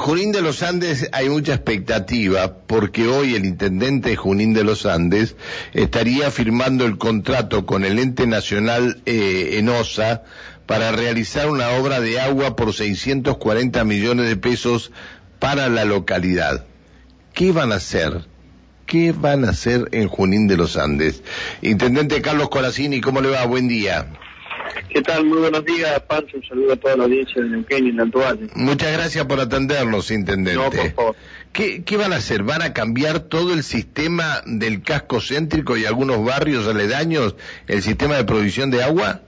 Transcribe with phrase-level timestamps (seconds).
[0.00, 4.86] Junín de los Andes hay mucha expectativa porque hoy el intendente de Junín de los
[4.86, 5.36] Andes
[5.74, 10.22] estaría firmando el contrato con el ente nacional eh, ENOSA
[10.64, 14.90] para realizar una obra de agua por 640 millones de pesos
[15.38, 16.64] para la localidad.
[17.34, 18.24] ¿Qué van a hacer?
[18.86, 21.22] ¿Qué van a hacer en Junín de los Andes?
[21.60, 23.44] Intendente Carlos Corazini, ¿cómo le va?
[23.44, 24.06] Buen día.
[24.92, 25.24] ¿Qué tal?
[25.24, 26.36] Muy buenos días, Pancho.
[26.36, 28.50] Un saludo a toda la audiencia de Neuquén y Nantual.
[28.54, 30.54] Muchas gracias por atendernos, intendente.
[30.56, 31.16] No, por favor.
[31.52, 32.42] ¿Qué, ¿Qué van a hacer?
[32.42, 37.36] ¿Van a cambiar todo el sistema del casco céntrico y algunos barrios aledaños,
[37.68, 39.20] el sistema de provisión de agua?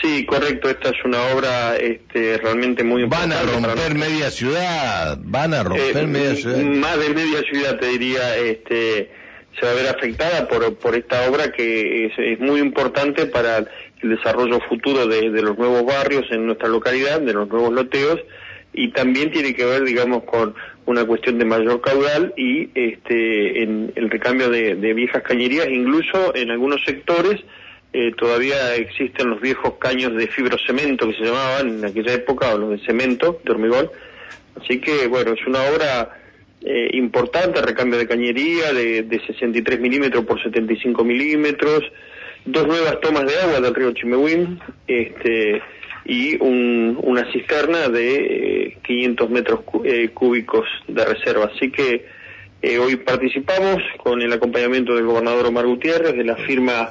[0.00, 0.70] Sí, correcto.
[0.70, 3.34] Esta es una obra este, realmente muy Van importante.
[3.56, 6.56] a para romper media ciudad, van a romper Eh, media ciudad.
[6.58, 9.10] Más de media ciudad, te diría, este,
[9.58, 13.64] se va a ver afectada por, por esta obra que es, es muy importante para
[14.02, 18.20] el desarrollo futuro de, los nuevos barrios en nuestra localidad, de los nuevos loteos,
[18.72, 20.54] y también tiene que ver, digamos, con
[20.86, 26.34] una cuestión de mayor caudal y este, en el recambio de, de viejas cañerías, incluso
[26.34, 27.40] en algunos sectores
[27.92, 32.58] eh, todavía existen los viejos caños de fibrocemento que se llamaban en aquella época, o
[32.58, 33.90] los de cemento, de hormigón,
[34.60, 36.18] Así que, bueno, es una obra
[36.62, 41.84] eh, importante, recambio de cañería de, de 63 milímetros por 75 milímetros,
[42.44, 45.60] dos nuevas tomas de agua del río Chimehuín este,
[46.04, 48.14] y un- una cisterna de
[48.68, 51.50] eh, 500 metros eh, cúbicos de reserva.
[51.54, 52.06] Así que
[52.62, 56.90] eh, hoy participamos con el acompañamiento del gobernador Omar Gutiérrez, de la firma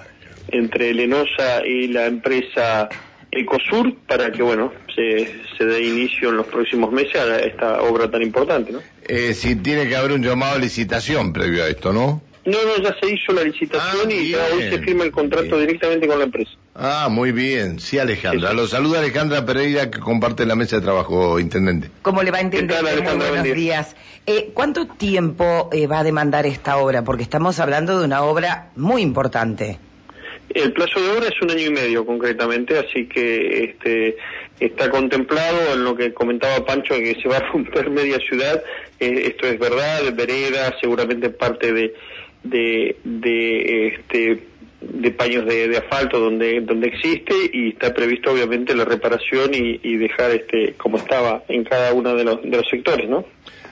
[0.50, 2.88] entre Lenosa y la empresa
[3.30, 8.10] Ecosur, para que, bueno, se, se dé inicio en los próximos meses a esta obra
[8.10, 8.80] tan importante, ¿no?
[9.06, 12.22] Eh, si tiene que haber un llamado a licitación previo a esto, ¿no?
[12.48, 15.44] No, no, ya se hizo la licitación Ah, y ya hoy se firma el contrato
[15.58, 15.68] Bien.
[15.68, 16.52] directamente con la empresa.
[16.76, 17.78] Ah, muy bien.
[17.80, 18.50] Sí, Alejandra.
[18.52, 18.62] Sí, sí.
[18.62, 21.90] Lo saluda Alejandra Pereira, que comparte la mesa de trabajo, intendente.
[22.04, 22.82] ¿Cómo le va a entender?
[22.82, 23.54] Buenos Buen día.
[23.54, 23.96] días.
[24.26, 27.04] Eh, ¿Cuánto tiempo eh, va a demandar esta obra?
[27.04, 29.80] Porque estamos hablando de una obra muy importante.
[30.50, 34.16] El plazo de obra es un año y medio concretamente, así que este
[34.62, 38.64] está contemplado en lo que comentaba Pancho que se va a romper media ciudad.
[39.02, 41.94] Eh, esto es verdad, vereda, seguramente parte de
[42.44, 44.44] de, de este
[44.80, 49.80] de paños de, de asfalto donde donde existe y está previsto obviamente la reparación y,
[49.84, 53.26] y dejar este como estaba en cada uno de los de los sectores, ¿no?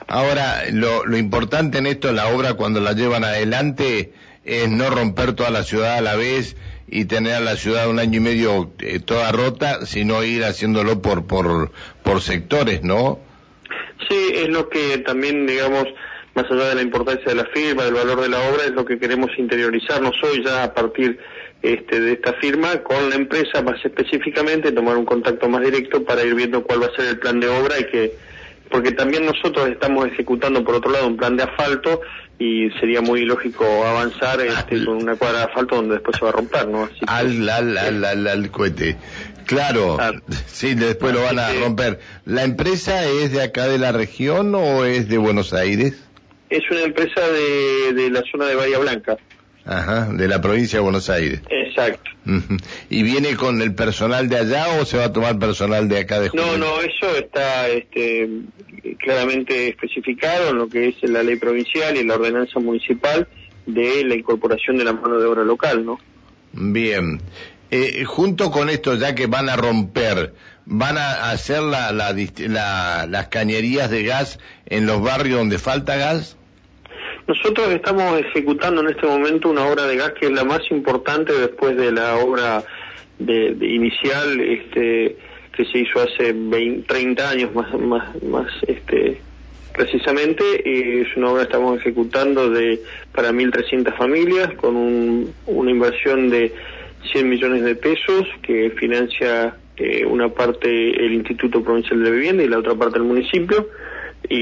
[0.08, 4.12] Ahora, lo, lo importante en esto, la obra cuando la llevan adelante,
[4.44, 6.56] es no romper toda la ciudad a la vez
[6.86, 11.02] y tener a la ciudad un año y medio eh, toda rota, sino ir haciéndolo
[11.02, 11.72] por, por,
[12.04, 13.18] por sectores, ¿no?
[14.08, 15.86] Sí, es lo que también, digamos,
[16.36, 18.84] más allá de la importancia de la firma, del valor de la obra, es lo
[18.84, 21.18] que queremos interiorizarnos hoy ya a partir
[21.62, 26.22] este, de esta firma con la empresa más específicamente, tomar un contacto más directo para
[26.22, 28.14] ir viendo cuál va a ser el plan de obra y que,
[28.70, 32.00] porque también nosotros estamos ejecutando por otro lado un plan de asfalto
[32.38, 36.28] y sería muy lógico avanzar este, con una cuadra de asfalto donde después se va
[36.28, 36.84] a romper, ¿no?
[36.84, 38.96] Así que- Al, al, al, al, al cohete.
[39.46, 40.12] Claro, Ah.
[40.46, 42.00] sí, después lo van a que- romper.
[42.24, 46.02] ¿La empresa es de acá de la región o es de Buenos Aires?
[46.50, 49.16] Es una empresa de, de la zona de Bahía Blanca.
[49.64, 51.40] Ajá, de la provincia de Buenos Aires.
[51.50, 52.10] Exacto.
[52.88, 56.20] ¿Y viene con el personal de allá o se va a tomar personal de acá
[56.20, 56.60] de No, Junín?
[56.60, 58.28] no, eso está este,
[58.98, 63.26] claramente especificado en lo que es la ley provincial y la ordenanza municipal
[63.66, 65.98] de la incorporación de la mano de obra local, ¿no?
[66.52, 67.20] Bien.
[67.70, 70.32] Eh, junto con esto, ya que van a romper,
[70.66, 72.12] ¿van a hacer la, la
[73.06, 76.36] las cañerías de gas en los barrios donde falta gas?
[77.26, 81.32] Nosotros estamos ejecutando en este momento una obra de gas que es la más importante
[81.32, 82.62] después de la obra
[83.18, 85.16] de, inicial este,
[85.56, 89.20] que se hizo hace 20, 30 años más, más, más este,
[89.74, 91.00] precisamente.
[91.00, 92.80] es una obra que estamos ejecutando de
[93.12, 96.52] para 1.300 familias con un- una inversión de
[97.12, 100.68] 100 millones de pesos que financia eh, una parte
[101.04, 103.68] el Instituto Provincial de Vivienda y la otra parte el municipio
[104.28, 104.36] y,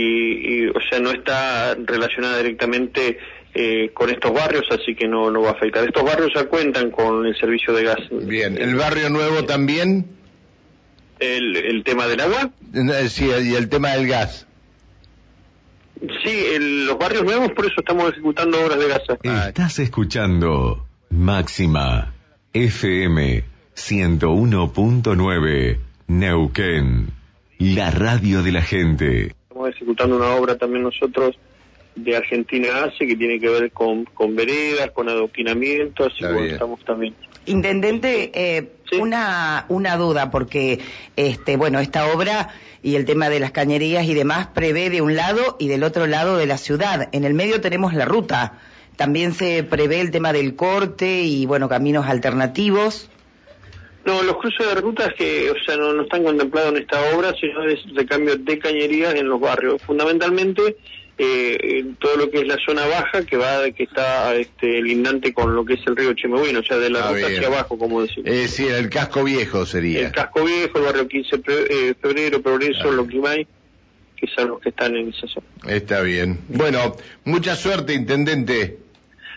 [0.65, 3.19] y, o sea no está relacionada directamente
[3.55, 6.91] eh, con estos barrios así que no, no va a afectar estos barrios ya cuentan
[6.91, 8.57] con el servicio de gas Bien.
[8.61, 10.07] ¿El barrio nuevo también?
[11.21, 14.47] el, el tema del agua Eh, Sí, y el tema del gas.
[16.25, 19.03] sí el- los barrios nuevos por eso estamos ejecutando obras de gas.
[19.49, 22.13] Estás escuchando Máxima
[22.53, 23.45] FM
[23.77, 27.09] 101.9 Neuquén,
[27.59, 29.35] la radio de la gente.
[29.49, 31.37] estamos ejecutando una obra también nosotros
[31.97, 36.85] de Argentina hace que tiene que ver con, con veredas con adoquinamiento así que estamos
[36.85, 37.15] también
[37.47, 40.81] Intendente, eh, una, una duda, porque,
[41.17, 42.49] este, bueno, esta obra
[42.83, 46.07] y el tema de las cañerías y demás prevé de un lado y del otro
[46.07, 47.09] lado de la ciudad.
[47.13, 48.61] En el medio tenemos la ruta.
[48.97, 53.11] También se prevé el tema del corte y, bueno, caminos alternativos.
[54.05, 57.35] No, los cruces de rutas que, o sea, no, no están contemplados en esta obra,
[57.41, 59.81] sino es de cambio de cañerías en los barrios.
[59.83, 60.77] Fundamentalmente,
[61.17, 65.55] eh, todo lo que es la zona baja que va que está este, lindante con
[65.55, 68.03] lo que es el río Chemehuino, o sea, de la ah, ruta hacia abajo, como
[68.03, 68.29] decimos.
[68.31, 70.07] Eh, sí, el casco viejo sería.
[70.07, 72.93] El casco viejo, el barrio 15 eh, febrero, Progreso, ah.
[72.93, 73.47] Loquimay,
[74.17, 75.47] que son los que están en esa zona.
[75.67, 76.41] Está bien.
[76.49, 78.84] Bueno, mucha suerte, intendente.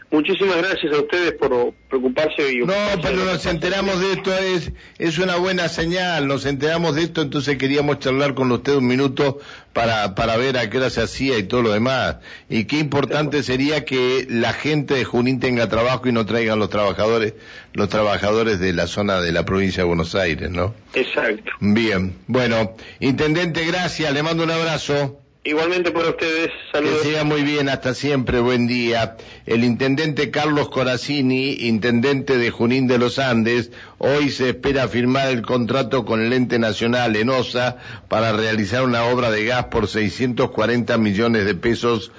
[0.10, 5.18] Muchísimas gracias a ustedes por preocuparse y No, pero nos enteramos de esto, es, es
[5.18, 9.40] una buena señal, nos enteramos de esto, entonces queríamos charlar con usted un minuto
[9.74, 12.18] para, para ver a qué hora se hacía y todo lo demás.
[12.50, 16.70] Y qué importante sería que la gente de Junín tenga trabajo y no traigan los
[16.70, 17.34] trabajadores,
[17.74, 20.74] los trabajadores de la zona de la provincia de Buenos Aires, ¿no?
[20.94, 21.52] Exacto.
[21.60, 25.20] Bien, bueno, intendente, gracias, le mando un abrazo.
[25.48, 27.04] Igualmente por ustedes, saludos.
[27.04, 29.16] Que siga muy bien, hasta siempre, buen día.
[29.46, 35.44] El intendente Carlos Coracini, intendente de Junín de los Andes, hoy se espera firmar el
[35.44, 37.78] contrato con el ente nacional ENOSA
[38.10, 42.12] para realizar una obra de gas por 640 millones de pesos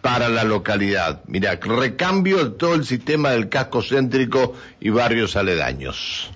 [0.00, 1.22] para la localidad.
[1.26, 6.30] Mira, recambio todo el sistema del casco céntrico y barrios aledaños.